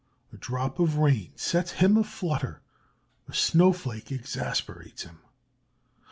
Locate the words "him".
1.73-1.91, 5.03-5.19